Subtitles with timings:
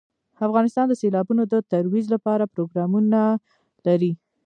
[0.47, 3.19] افغانستان د سیلابونه د ترویج لپاره پروګرامونه
[3.87, 4.11] لري.